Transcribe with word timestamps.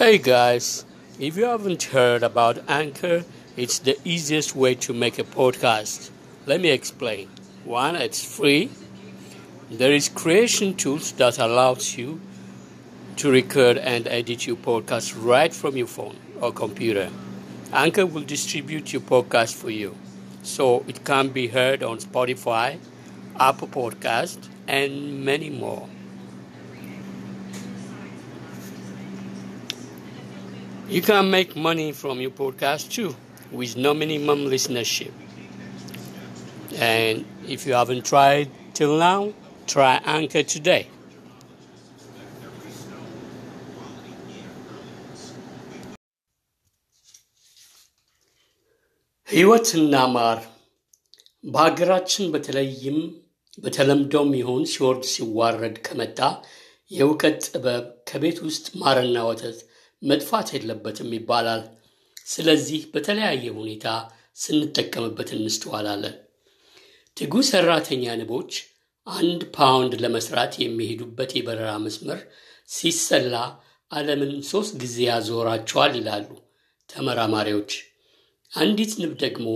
Hey 0.00 0.16
guys, 0.16 0.86
if 1.18 1.36
you 1.36 1.44
haven't 1.44 1.82
heard 1.82 2.22
about 2.22 2.64
Anchor, 2.66 3.22
it's 3.54 3.80
the 3.80 3.98
easiest 4.02 4.56
way 4.56 4.74
to 4.76 4.94
make 4.94 5.18
a 5.18 5.24
podcast. 5.24 6.08
Let 6.46 6.62
me 6.62 6.70
explain. 6.70 7.28
One, 7.66 7.96
it's 7.96 8.24
free. 8.24 8.70
There 9.70 9.92
is 9.92 10.08
creation 10.08 10.72
tools 10.72 11.12
that 11.20 11.38
allows 11.38 11.98
you 11.98 12.18
to 13.16 13.30
record 13.30 13.76
and 13.76 14.08
edit 14.08 14.46
your 14.46 14.56
podcast 14.56 15.14
right 15.22 15.52
from 15.52 15.76
your 15.76 15.86
phone 15.86 16.16
or 16.40 16.50
computer. 16.50 17.10
Anchor 17.70 18.06
will 18.06 18.22
distribute 18.22 18.94
your 18.94 19.02
podcast 19.02 19.54
for 19.54 19.68
you, 19.68 19.94
so 20.42 20.82
it 20.88 21.04
can 21.04 21.28
be 21.28 21.48
heard 21.48 21.82
on 21.82 21.98
Spotify, 21.98 22.78
Apple 23.38 23.68
Podcast, 23.68 24.48
and 24.66 25.22
many 25.26 25.50
more. 25.50 25.90
You 30.89 31.01
can 31.01 31.31
make 31.31 31.55
money 31.57 31.91
from 31.91 32.21
your 32.21 32.31
podcast 32.31 32.91
too 32.91 33.15
with 33.51 33.75
no 33.77 33.93
minimum 33.93 34.45
listenership. 34.45 35.11
And 36.77 37.25
if 37.47 37.65
you 37.65 37.73
haven't 37.73 38.05
tried 38.05 38.51
till 38.73 38.97
now, 38.99 39.33
try 39.67 39.93
Anchor 40.05 40.43
today. 40.45 40.83
ሕይወትና 49.27 49.93
ማር 50.15 50.39
በሀገራችን 51.43 52.25
በተለይም 52.33 52.99
በተለምዶም 53.63 54.29
ይሁን 54.39 54.63
ሲወርድ 54.71 55.03
ሲዋረድ 55.13 55.75
ከመጣ 55.85 56.19
የእውቀት 56.91 57.37
ጥበብ 57.47 57.85
ከቤት 58.09 58.37
ውስጥ 58.47 58.65
ማርና 58.81 59.17
ወተት 59.29 59.57
መጥፋት 60.02 60.48
የለበትም 60.54 61.10
ይባላል። 61.16 61.62
ስለዚህ 62.26 62.80
በተለያየ 62.92 63.44
ሁኔታ 63.58 63.86
ስንጠቀምበት 64.36 65.30
እንስተዋላለን። 65.36 66.16
ትጉ 67.16 67.34
ሰራተኛ 67.48 68.04
ንቦች 68.20 68.52
አንድ 69.06 69.40
ፓውንድ 69.56 69.92
ለመስራት 70.02 70.52
የሚሄዱበት 70.62 71.30
የበረራ 71.36 71.70
መስመር 71.84 72.20
ሲሰላ 72.68 73.34
ዓለምን 73.90 74.32
ሶስት 74.50 74.72
ጊዜ 74.82 74.96
ያዞራቸዋል 75.08 75.92
ይላሉ 75.98 76.28
ተመራማሪዎች። 76.88 77.72
አንዲት 78.52 78.92
ንብ 79.00 79.12
ደግሞ 79.24 79.46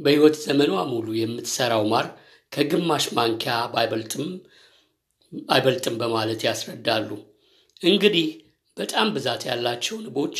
በሕይወት 0.00 0.36
ዘመኗ 0.44 0.74
ሙሉ 0.92 1.08
የምትሰራው 1.18 1.82
ማር 1.92 2.06
ከግማሽ 2.52 3.04
ማንኪያ 3.16 3.54
አይበልጥም 5.50 5.96
በማለት 6.00 6.40
ያስረዳሉ። 6.48 7.10
እንግዲህ 7.82 8.28
በጣም 8.76 9.08
ብዛት 9.14 9.42
ያላቸው 9.48 9.96
ንቦች 10.04 10.36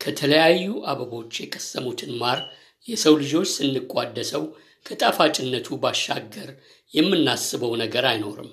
ከተለያዩ 0.00 0.66
አበቦች 0.90 1.32
የቀሰሙትን 1.42 2.12
ማር 2.20 2.40
የሰው 2.88 3.14
ልጆች 3.22 3.48
ስንቋደሰው 3.54 4.44
ከጣፋጭነቱ 4.86 5.68
ባሻገር 5.82 6.50
የምናስበው 6.92 7.72
ነገር 7.82 8.04
አይኖርም። 8.10 8.50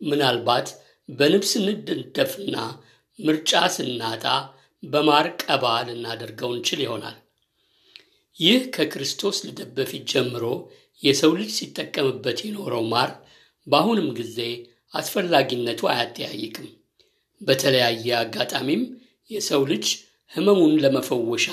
ምናልባት 0.00 0.68
በንብ 1.08 1.44
ስንደደፍና 1.50 2.56
ምርጫ 3.18 3.52
ስናጣ 3.74 4.24
በማር 4.82 5.26
ቀባ 5.42 5.64
ልናደርገው 5.88 6.50
እንችል 6.54 6.80
ይሆናል። 6.84 7.16
ይህ 8.38 8.60
ከክርስቶስ 8.74 9.38
ልደት 9.46 9.70
በፊት 9.76 10.04
ጀምሮ 10.12 10.44
የሰው 11.02 11.32
ልጅ 11.38 11.50
ሲጠቀምበት 11.58 12.38
የኖረው 12.44 12.84
ማር 12.92 13.10
በአሁንም 13.66 14.08
ጊዜ 14.18 14.38
አስፈላጊነቱ 14.94 15.80
አያጠያይቅም። 15.92 16.68
በተለያየ 17.42 18.08
አጋጣሚም 18.20 18.82
የሰው 19.30 19.62
ልጅ 19.70 19.86
ሕመሙን 20.32 20.74
ለመፈወሻ 20.82 21.46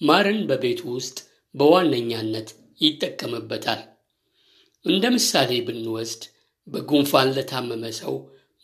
ማርን 0.00 0.40
በቤቱ 0.48 0.82
ውስጥ 0.96 1.18
በዋነኛነት 1.54 2.48
ይጠቀምበታል። 2.80 3.80
እንደ 4.84 5.04
ምሳሌ 5.16 5.50
ብንወስድ 5.66 6.22
በጉንፋን 6.66 7.28
ለታመመ 7.36 7.84
ሰው 8.00 8.14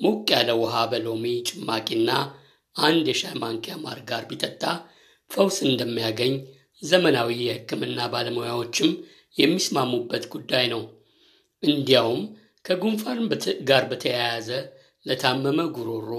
ሞቅ 0.00 0.26
ያለ 0.34 0.50
ውሃ 0.60 0.74
በሎሚ 0.90 1.24
ጭማቂና 1.48 2.10
አንድ 2.76 3.06
የሻይ 3.10 3.34
ማንኪያ 3.42 3.74
ማር 3.84 4.00
ጋር 4.10 4.22
ቢጠጣ 4.30 4.62
ፈውስ 5.30 5.56
እንደሚያገኝ 5.68 6.34
ዘመናዊ 6.82 7.30
የሕክምና 7.42 8.00
ባለሙያዎችም 8.12 8.90
የሚስማሙበት 9.36 10.24
ጉዳይ 10.34 10.66
ነው። 10.74 10.82
እንዲያውም 11.62 12.22
ከጉንፋን 12.64 13.20
ጋር 13.68 13.82
በተያያዘ 13.90 14.48
ለታመመ 15.06 15.60
ጉሮሮ 15.76 16.10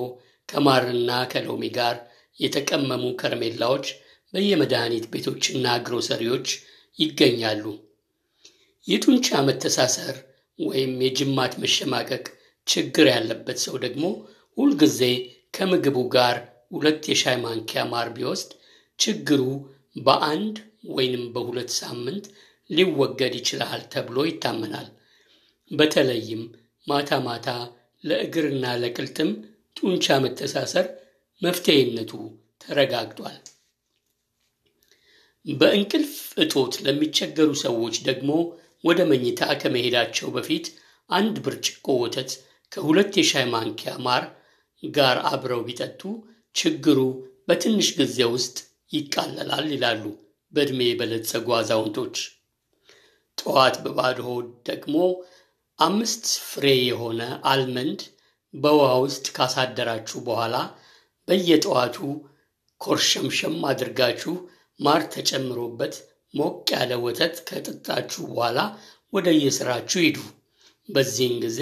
ከማርና 0.50 1.12
ከሎሚ 1.32 1.64
ጋር 1.78 1.96
የተቀመሙ 2.40 3.06
ከረሜላዎች 3.20 3.88
በየመድኃኒት 4.34 5.06
ቤቶችና 5.14 5.68
ግሮሰሪዎች 5.86 6.48
ይገኛሉ። 7.00 7.64
የጡንቻ 8.88 9.40
መተሳሰር 9.48 10.16
ወይም 10.60 10.94
የጅማት 11.06 11.54
መሸማቀቅ 11.64 12.24
ችግር 12.68 13.06
ያለበት 13.14 13.58
ሰው 13.66 13.76
ደግሞ 13.86 14.06
ሁልጊዜ 14.58 15.02
ከምግቡ 15.54 15.98
ጋር 16.16 16.38
ሁለት 16.72 17.04
የሻይ 17.12 17.38
ማንኪያ 17.44 17.82
ማር 17.92 18.08
ቢወስድ 18.16 18.52
ችግሩ 19.00 19.42
በአንድ 20.00 20.56
ወይንም 20.96 21.24
በሁለት 21.34 21.72
ሳምንት 21.80 22.26
ሊወገድ 22.70 23.34
ይችላል 23.40 23.82
ተብሎ 23.94 24.18
ይታመናል። 24.28 24.88
በተለይም 25.72 26.44
ማታ 26.88 27.20
ማታ 27.26 27.48
ለእግርና 28.04 28.66
ለቅልጥም 28.82 29.32
ጡንቻ 29.76 30.18
መተሳሰር 30.24 30.88
መፍትሄነቱ 31.42 32.12
ተረጋግጧል። 32.62 33.38
በእንቅልፍ 35.46 36.14
እጦት 36.44 36.74
ለሚቸገሩ 36.86 37.50
ሰዎች 37.64 37.96
ደግሞ 38.08 38.32
ወደ 38.84 39.00
መኝታ 39.10 39.42
ከመሄዳቸው 39.62 40.28
በፊት 40.36 40.66
አንድ 41.10 41.36
ብርጭቆ 41.46 41.88
ወተት 42.02 42.32
ከሁለት 42.72 43.14
የሻይ 43.20 43.46
ማንኪያ 43.54 43.94
ማር 44.06 44.26
ጋር 44.84 45.18
አብረው 45.30 45.62
ቢጠጡ 45.68 46.02
ችግሩ 46.56 47.00
በትንሽ 47.48 47.88
ጊዜ 48.00 48.20
ውስጥ 48.34 48.58
ይቃለላል 48.94 49.66
ይላሉ 49.74 50.04
በዕድሜ 50.54 50.80
የበለጸጉ 50.88 51.48
አዛውንቶች። 51.58 52.18
ጠዋት 53.38 53.76
በባዶ 53.84 54.20
ሆድ 54.30 54.48
ደግሞ 54.70 54.96
አምስት 55.80 56.24
ፍሬ 56.48 56.66
የሆነ 56.84 57.22
አልመንድ 57.52 58.00
በውሃ 58.54 58.92
ውስጥ 59.04 59.26
ካሳደራችሁ 59.36 60.20
በኋላ 60.28 60.56
በየጠዋቱ 61.28 61.98
ኮርሸምሸም 62.82 63.58
አድርጋችሁ 63.70 64.34
ማር 64.80 65.02
ተጨምሮበት 65.14 65.96
ሞቅ 66.34 66.66
ያለ 66.74 66.92
ወተት 67.04 67.36
ከጠጣችሁ 67.48 68.24
በኋላ 68.30 68.60
ወደ 69.14 69.30
የስራችሁ 69.38 70.02
ሂዱ። 70.06 70.18
በዚህን 70.90 71.36
ጊዜ 71.44 71.60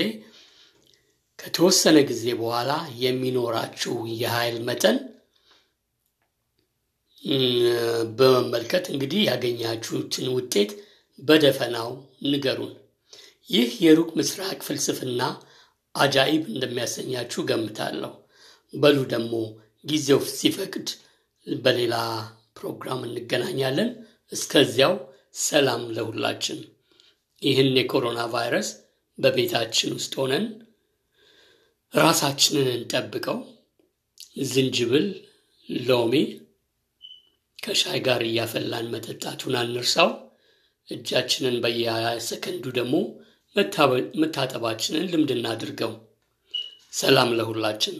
ከተወሰነ 1.39 1.97
ጊዜ 2.09 2.25
በኋላ 2.39 2.71
የሚኖራችሁ 3.01 3.93
የኃይል 4.21 4.57
መጠን 4.69 4.97
በመመልከት 8.17 8.85
እንግዲህ 8.93 9.21
ያገኛችሁትን 9.27 10.27
ውጤት 10.35 10.71
በደፈናው 11.19 11.89
ንገሩን። 12.27 12.73
ይህ 13.49 13.69
የሩቅ 13.83 14.09
ምስራቅ 14.19 14.57
ፍልስፍና 14.67 15.21
አጃኢብ 15.97 16.43
እንደሚያሰኛችሁ 16.51 17.41
ገምታለሁ። 17.49 18.13
በሉ 18.73 18.97
ደግሞ 19.13 19.33
ጊዜው 19.83 20.21
ሲፈቅድ 20.35 20.87
በሌላ 21.47 21.95
ፕሮግራም 22.57 23.01
እንገናኛለን። 23.07 23.89
እስከዚያው 24.31 24.93
ሰላም 25.43 25.83
ለሁላችን። 25.95 26.59
ይህን 27.41 27.69
የኮሮና 27.79 28.19
ቫይረስ 28.33 28.69
በቤታችን 29.19 29.91
ውስጥ 29.97 30.13
ሆነን 30.21 30.45
ራሳችንን 31.93 32.67
እንጠብቀው። 32.73 33.37
ዝንጅብል፣ 34.47 35.05
ሎሚ 35.87 36.13
ከሻይ 37.59 37.99
ጋር 38.07 38.21
እያፈላን 38.27 38.87
መጠጣቱን 38.93 39.55
አንርሳው። 39.61 40.09
እጃችንን 40.89 41.55
በየሰከንዱ 41.63 42.65
ደግሞ 42.77 42.95
መታጠባችንን 44.21 45.09
ልምድ 45.11 45.31
እናድርገው። 45.35 45.93
ሰላም 46.93 47.29
ለሁላችን። 47.37 47.95